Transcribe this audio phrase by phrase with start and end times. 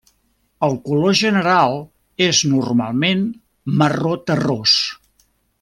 [0.67, 1.77] El color general
[2.29, 3.23] és normalment
[3.83, 4.75] marró terrós.